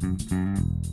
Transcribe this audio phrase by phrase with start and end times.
[0.00, 0.89] Thank you.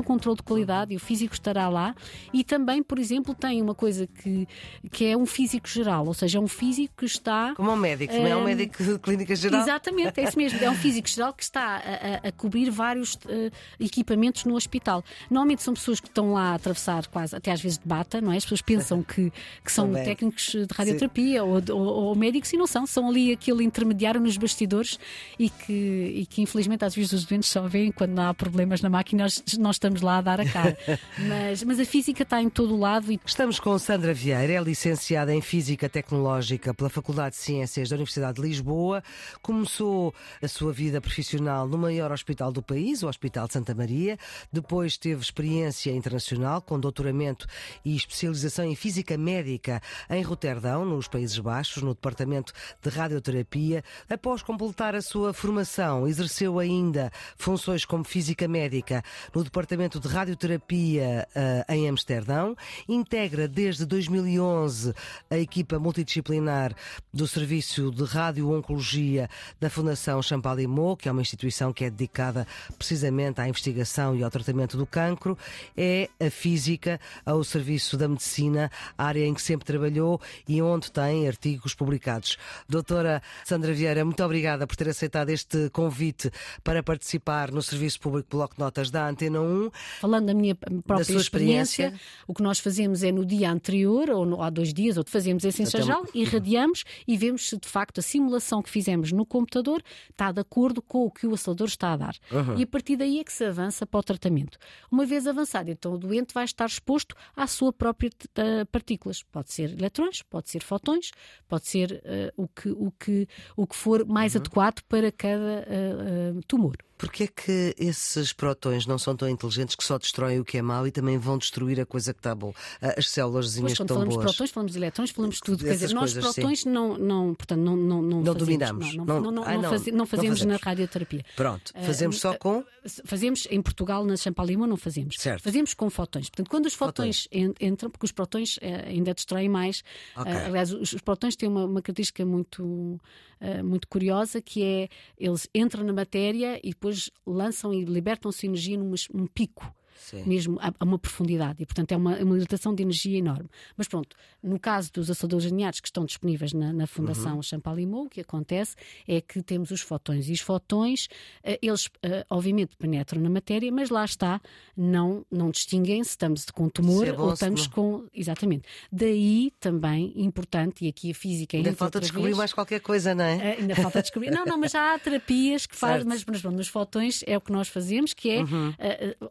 [0.00, 1.94] Um controle de qualidade e o físico estará lá.
[2.32, 4.46] E também, por exemplo, tem uma coisa que,
[4.90, 7.54] que é um físico geral, ou seja, é um físico que está.
[7.54, 9.60] Como um médico, não é um Hum, médico de clínica geral?
[9.60, 10.62] Exatamente, é isso mesmo.
[10.62, 15.02] É um físico geral que está a, a- cobrir vários eh, equipamentos no hospital.
[15.30, 18.32] Normalmente são pessoas que estão lá a atravessar quase, até às vezes de bata, não
[18.32, 18.36] é?
[18.36, 19.32] As pessoas pensam que,
[19.64, 20.04] que são Também.
[20.04, 22.86] técnicos de radioterapia ou, ou- ou médicos e não são.
[22.86, 24.98] São ali aquele intermediário nos bastidores
[25.38, 28.88] e que, e que infelizmente às vezes os doentes só veem quando há problemas na
[28.88, 30.76] máquina, nós, nós estamos lá a dar a cara.
[31.28, 34.62] mas, mas a física está em todo o lado e Estamos com Sandra Vieira, é
[34.62, 39.02] licenciada em Física Tecnológica pela Faculdade de Ciências da Universidade de Lisboa.
[39.42, 44.18] Começou a sua vida profissional no maior hospital do país, o Hospital de Santa Maria.
[44.50, 47.46] Depois teve experiência internacional com doutoramento
[47.84, 53.84] e especialização em Física Médica em Roterdão, nos Países Baixos, no Departamento de Radioterapia.
[54.08, 59.02] Após completar a sua formação, exerceu ainda funções como Física Médica
[59.34, 62.56] no Departamento de Radioterapia eh, em Amsterdão.
[62.88, 64.94] Integra desde 2011
[65.28, 66.72] a equipa multidisciplinar
[67.12, 69.28] do Serviço de Radio-Oncologia
[69.60, 72.46] da Fundação Champalimau, que é uma instituição que é dedicada
[72.78, 75.36] precisamente à investigação e ao tratamento do cancro.
[75.76, 81.26] É a física ao serviço da medicina, área em que sempre trabalhou e onde tem
[81.26, 82.38] artigos publicados.
[82.68, 86.30] Doutora Sandra Vieira, muito obrigada por ter aceitado este convite
[86.62, 89.63] para participar no Serviço Público Bloco Notas da Antena 1.
[90.00, 91.84] Falando da minha própria sua experiência.
[91.86, 95.04] experiência, o que nós fazemos é no dia anterior, ou no- há dois dias, ou
[95.06, 99.24] fazemos esse Até- ensajal, irradiamos e vemos se de facto a simulação que fizemos no
[99.26, 102.14] computador está de acordo com o que o acelerador está a dar.
[102.56, 104.58] E a partir daí é que se avança para o tratamento.
[104.90, 109.22] Uma vez avançado, então o doente vai estar exposto à sua própria eh, partículas.
[109.22, 111.10] Pode ser eletrões, pode ser fotões,
[111.48, 115.66] pode ser eh, o, que, o, que, o que for mais adequado para cada eh,
[115.68, 116.76] eh, tumor.
[116.96, 120.62] Porquê é que esses prótons não são tão inteligentes que só destroem o que é
[120.62, 122.54] mau e também vão destruir a coisa que está boa?
[122.80, 124.30] Ah, As células Depois, que estão falamos de boas.
[124.30, 125.64] protões, falamos de eletrões, falamos de tudo.
[125.64, 126.40] Quer dizer, nós coisas, sim.
[126.40, 128.94] protões não, não, portanto, não, não, não, Não fazemos, dominamos.
[128.94, 130.62] Não, Não- não, não, Ah, não não, faze- não não fazemos na fazemos.
[130.62, 131.24] radioterapia.
[131.36, 132.64] Pronto, fazemos só com.
[133.04, 135.16] Fazemos em Portugal, na Champalimau, não fazemos.
[135.18, 135.42] Certo.
[135.42, 136.28] Fazemos com fotões.
[136.28, 139.82] Portanto, quando os fotões, en- entram, porque os protões eh, ainda destroem mais.
[140.26, 143.00] Eh, aliás, os, os protões têm uma, uma característica muito,
[143.40, 148.76] eh, muito curiosa, que é eles entram na matéria e depois lançam e libertam-se energia
[148.76, 150.22] num, num pico Sim.
[150.26, 153.48] mesmo a, a uma profundidade e portanto é uma, é uma hidratação de energia enorme.
[153.76, 158.08] Mas pronto, no caso dos aceleradores lineares que estão disponíveis na, na Fundação Champalimau, o
[158.08, 158.76] que acontece
[159.08, 161.08] é que temos os fotões e os fotões,
[161.42, 164.40] eh, eles eh, obviamente penetram na matéria, mas lá está,
[164.76, 168.04] não, não distinguem se estamos com tumor é bom, ou estamos com.
[168.14, 168.64] Exatamente.
[168.90, 173.24] Daí também importante, e aqui a física Ainda falta descobrir vez, mais qualquer coisa, não
[173.24, 173.36] é?
[173.36, 174.30] eh, ainda falta descobrir.
[174.30, 177.40] Não, não, mas já há terapias que fazem, mas, mas pronto, nos fotões é o
[177.40, 178.74] que nós fazemos, que é, Uhum.
[178.78, 179.28] eh, eh,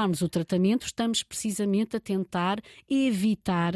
[0.00, 3.74] ao simularmos o tratamento, estamos precisamente a tentar evitar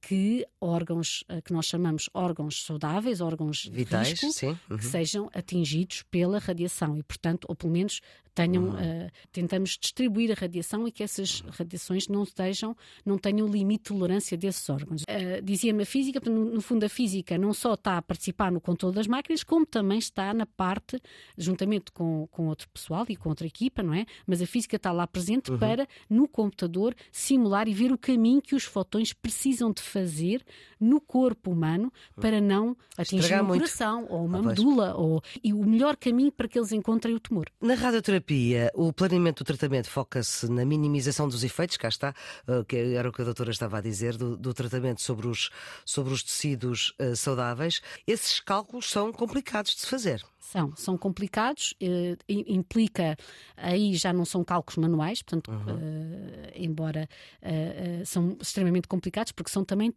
[0.00, 4.58] que órgãos eh, que nós chamamos órgãos saudáveis, órgãos Vitais, risco.
[4.70, 4.78] Uhum.
[4.78, 8.00] que sejam atingidos pela radiação e, portanto, ou pelo menos
[8.36, 8.78] tenham, Uhum.
[8.78, 13.88] eh, tentamos distribuir a radiação e que essas radiações não estejam, não tenham limite de
[13.98, 15.02] tolerância desses órgãos.
[15.08, 18.60] Eh, Dizia-me a física, no, no fundo a física não só está a participar no
[18.60, 21.00] controle das máquinas, como também está na parte,
[21.36, 24.04] juntamente com, com outro pessoal e com outra equipa, não é?
[24.26, 25.58] Mas a física está lá presente Uhum.
[25.58, 30.44] para, no computador, simular e ver o caminho que os fotões precisam de fazer
[30.78, 33.60] no corpo humano para não atingir Estragar um muito.
[33.62, 37.20] coração ou uma Ah, medula ou, e o melhor caminho para que eles encontrem o
[37.20, 37.46] tumor.
[37.60, 38.25] Na radioterapia,
[38.74, 42.14] o planeamento do tratamento foca-se na minimização dos efeitos, cá está,
[42.48, 45.50] eh, que era o que a doutora estava a dizer, do, do tratamento sobre os,
[45.84, 47.80] sobre os tecidos eh, saudáveis.
[48.06, 50.24] Esses cálculos são complicados de se fazer.
[50.46, 53.16] São, são complicados, eh, implica,
[53.56, 57.08] aí já não são cálculos manuais, portanto, eh, embora
[57.42, 59.92] eh, são extremamente complicados, porque são também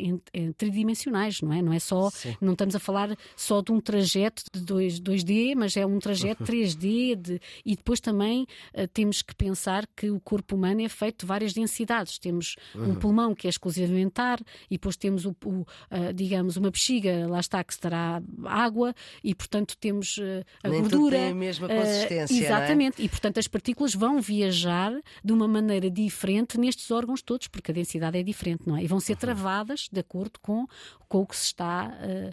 [0.00, 1.60] em- em tridimensionais, não é?
[1.60, 2.34] Não é só, Sim.
[2.40, 6.42] não estamos a falar só de um trajeto de 2, 2D, mas é um trajeto
[6.42, 8.46] 3D de- e depois também
[8.94, 12.18] temos que pensar que o corpo humano é feito de várias densidades.
[12.18, 14.40] Temos um pulmão que é exclusivamente ar
[14.70, 15.66] e depois temos o, o,
[16.14, 21.16] digamos, uma bexiga, lá está, que estará água e portanto temos eh, a Nem gordura.
[21.16, 22.44] tem a mesma eh, consistência, é?
[22.44, 24.92] exatamente, e portanto as partículas vão viajar
[25.24, 28.82] de uma maneira diferente nestes órgãos todos, porque a densidade é diferente, não é?
[28.82, 30.66] E vão ser travadas de acordo com,
[31.08, 32.30] com o que se está, eh,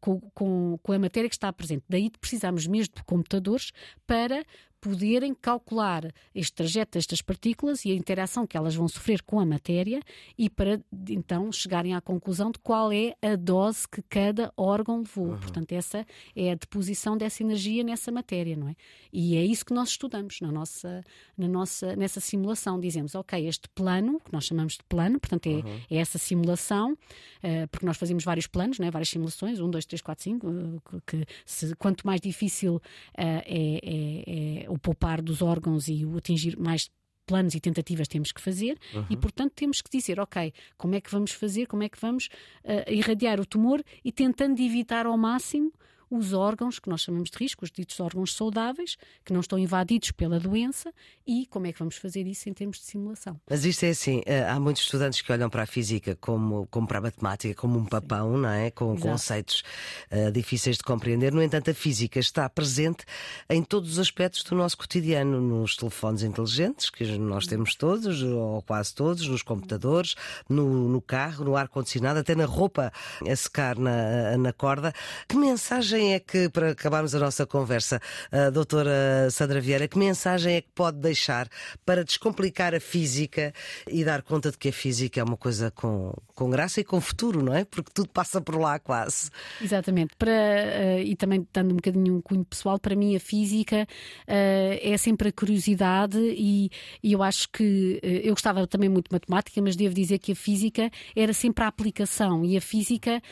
[0.00, 1.84] com, com a matéria que está presente.
[1.88, 3.72] Daí precisamos mesmo de computadores
[4.06, 4.44] para
[4.80, 9.46] poderem calcular este trajeto destas partículas e a interação que elas vão sofrer com a
[9.46, 10.00] matéria
[10.38, 15.28] e para então chegarem à conclusão de qual é a dose que cada órgão levou.
[15.28, 15.38] Uhum.
[15.38, 18.76] Portanto, essa é a deposição dessa energia nessa matéria, não é?
[19.12, 21.02] E é isso que nós estudamos na nossa,
[21.36, 22.78] na nossa, nessa simulação.
[22.78, 25.80] Dizemos, ok, este plano, que nós chamamos de plano, portanto, é, uhum.
[25.90, 28.90] é essa simulação, uh, porque nós fazemos vários planos, não é?
[28.90, 32.80] várias simulações, um, dois, três, quatro, cinco, uh, que se, quanto mais difícil uh,
[33.16, 36.90] é, é, é o poupar dos órgãos e o atingir mais
[37.26, 39.06] planos e tentativas temos que fazer uhum.
[39.10, 42.28] e, portanto, temos que dizer, ok, como é que vamos fazer, como é que vamos
[42.64, 45.72] uh, irradiar o tumor e tentando evitar ao máximo
[46.10, 50.10] os órgãos que nós chamamos de risco, os ditos órgãos saudáveis, que não estão invadidos
[50.12, 50.92] pela doença,
[51.26, 53.40] e como é que vamos fazer isso em termos de simulação.
[53.48, 56.86] Mas isto é assim: eh, há muitos estudantes que olham para a física como, como
[56.86, 58.40] para a matemática, como um papão, Sim.
[58.42, 58.70] não é?
[58.70, 59.08] Com Exato.
[59.08, 59.62] conceitos
[60.10, 61.32] uh, difíceis de compreender.
[61.32, 63.04] No entanto, a física está presente
[63.48, 68.62] em todos os aspectos do nosso cotidiano, nos telefones inteligentes, que nós temos todos, ou
[68.62, 70.14] quase todos, nos computadores,
[70.48, 72.92] no, no carro, no ar-condicionado, até na roupa
[73.26, 74.92] a secar na, na corda.
[75.28, 78.00] Que mensagem mensagem é que, para acabarmos a nossa conversa,
[78.30, 81.48] a doutora Sandra Vieira, que mensagem é que pode deixar
[81.84, 83.52] para descomplicar a física
[83.88, 87.00] e dar conta de que a física é uma coisa com, com graça e com
[87.00, 87.64] futuro, não é?
[87.64, 89.30] Porque tudo passa por lá quase.
[89.60, 90.14] Exatamente.
[90.16, 93.86] Para, uh, e também dando um bocadinho um cunho pessoal, para mim a física
[94.28, 96.70] uh, é sempre a curiosidade e,
[97.02, 100.32] e eu acho que uh, eu gostava também muito de matemática, mas devo dizer que
[100.32, 103.22] a física era sempre a aplicação e a física,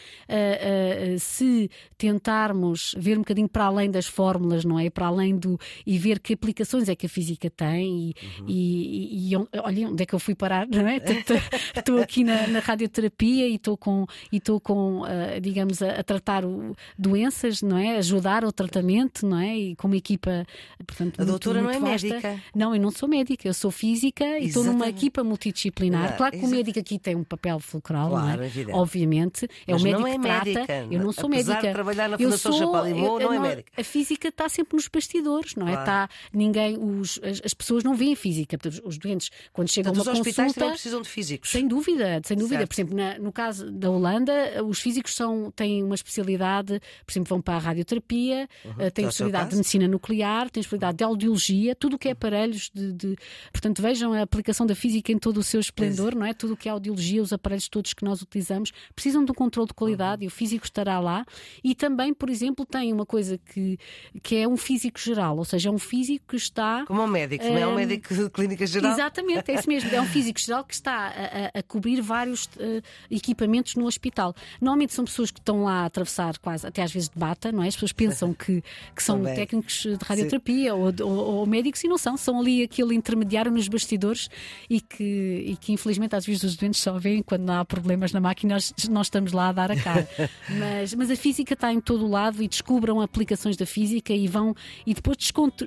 [1.18, 4.88] se tentar tentarmos ver um bocadinho para além das fórmulas, não é?
[4.88, 5.58] Para além do.
[5.84, 8.46] e ver que aplicações é que a física tem e, uhum.
[8.48, 10.96] e, e, e olha onde é que eu fui parar, não é?
[11.76, 16.02] Estou aqui na, na, radioterapia e estou com, e estou com uh, digamos, a, a,
[16.02, 17.96] tratar o, doenças, não é?
[17.98, 19.56] Ajudar o tratamento, não é?
[19.56, 20.46] E com uma equipa,
[20.86, 22.08] portanto, a muito, doutora muito não é vasta.
[22.08, 22.42] médica.
[22.54, 26.12] Não, eu não sou médica, eu sou física e estou numa equipa multidisciplinar.
[26.12, 28.74] Ah, claro que o médico aqui tem um papel fulcral, claro, não é?
[28.74, 30.44] Obviamente, é Mas o médico é que trata.
[30.44, 30.86] Médica.
[30.90, 31.68] Eu não sou Apesar médica.
[32.16, 33.72] De trabalhar na eu Fundação sou, Chapalimau, não é médica.
[33.76, 35.72] A física está sempre nos bastidores, não é?
[35.72, 35.82] Claro.
[35.82, 38.58] Está ninguém, os, as, as, pessoas não veem física.
[38.84, 41.50] Os doentes, quando chegam a uma os consulta, hospitais também precisam de físicos.
[41.50, 42.58] Sem dúvida, sem dúvida.
[42.58, 42.68] Certo.
[42.68, 47.28] Por exemplo, na, no caso da Holanda, os físicos são, têm uma especialidade, por exemplo,
[47.28, 48.90] vão para a radioterapia, uhum.
[48.90, 52.70] têm a especialidade de medicina nuclear, têm especialidade de audiologia, tudo o que é aparelhos
[52.72, 53.16] de, de,
[53.52, 56.34] Portanto, vejam a aplicação da física em todo o seu esplendor, não é?
[56.34, 59.68] Tudo o que é audiologia, os aparelhos todos que nós utilizamos, precisam de um controle
[59.68, 60.24] de qualidade uhum.
[60.24, 61.24] e o físico estará lá.
[61.62, 63.78] E também, por exemplo, tem uma coisa que,
[64.22, 66.84] que é um físico geral, ou seja, é um físico que está.
[66.86, 68.92] Como um médico, não é um hum, médico de clínica geral?
[68.92, 69.94] Exatamente, é isso mesmo.
[69.94, 74.34] É um físico geral que está a, a, cobrir vários uh, equipamentos no hospital.
[74.60, 77.62] Normalmente são pessoas que estão lá a atravessar quase, até às vezes de bata, não
[77.62, 77.68] é?
[77.68, 78.62] As pessoas pensam que,
[78.94, 79.34] que são Também.
[79.34, 83.68] técnicos de radioterapia ou, ou, ou, médicos e não são, são ali aquele intermediário nos
[83.68, 84.28] bastidores
[84.68, 88.20] e que, e que infelizmente às vezes os doentes só veem quando há problemas na
[88.20, 90.08] máquina nós, nós estamos lá a dar a cara.
[90.58, 94.26] mas, mas a física está em todo o lado e descubram aplicações da física e
[94.28, 94.54] vão
[94.86, 95.16] e depois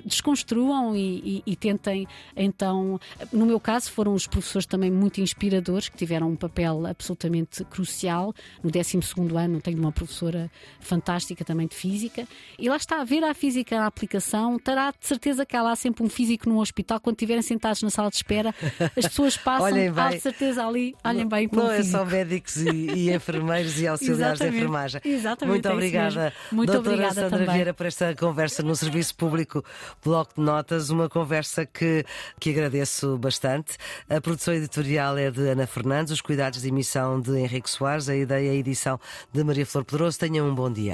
[0.04, 2.06] desconstruam e, e, e, tentem
[2.36, 3.00] então
[3.32, 8.34] no meu caso foram os professores também muito inspiradores que tiveram um papel absolutamente crucial.
[8.62, 8.98] No 12
[9.36, 10.50] ano tenho uma professora
[10.80, 12.26] fantástica também de física.
[12.58, 15.76] E lá está a ver a física na aplicação terá de certeza que há lá
[15.76, 17.00] sempre um físico no hospital.
[17.00, 18.54] Quando estiverem sentados na sala de espera
[18.96, 22.56] as pessoas passam há de certeza ali olhem não, bem para não é só médicos
[22.56, 25.00] e, e enfermeiros e auxiliares de enfermagem.
[25.04, 27.54] Exatamente, muito é obrigada muito doutora obrigada Sandra também.
[27.54, 29.64] Vieira por esta conversa no Serviço Público
[30.04, 32.04] Bloco de Notas, uma conversa que,
[32.38, 33.76] que agradeço bastante.
[34.08, 38.16] A produção editorial é de Ana Fernandes, os cuidados de emissão de Henrique Soares, a
[38.16, 38.98] ideia e a edição
[39.32, 40.18] de Maria Flor Pedroso.
[40.18, 40.92] Tenham um bom dia.